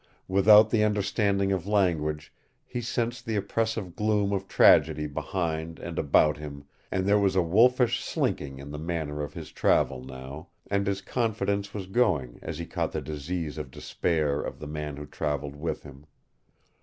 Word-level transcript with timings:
Without 0.27 0.71
the 0.71 0.83
understanding 0.83 1.51
of 1.51 1.67
language 1.67 2.33
he 2.65 2.81
sensed 2.81 3.23
the 3.23 3.35
oppressive 3.35 3.95
gloom 3.95 4.33
of 4.33 4.47
tragedy 4.47 5.05
behind 5.05 5.77
and 5.77 5.99
about 5.99 6.37
him 6.37 6.63
and 6.89 7.05
there 7.05 7.19
was 7.19 7.35
a 7.35 7.41
wolfish 7.43 8.03
slinking 8.03 8.57
in 8.57 8.71
the 8.71 8.79
manner 8.79 9.21
of 9.21 9.35
his 9.35 9.51
travel 9.51 10.03
now, 10.03 10.47
and 10.71 10.87
his 10.87 11.03
confidence 11.03 11.71
was 11.71 11.85
going 11.85 12.39
as 12.41 12.57
he 12.57 12.65
caught 12.65 12.93
the 12.93 12.99
disease 13.01 13.59
of 13.59 13.69
despair 13.69 14.41
of 14.41 14.57
the 14.57 14.65
man 14.65 14.97
who 14.97 15.05
traveled 15.05 15.55
with 15.55 15.83
him. 15.83 16.07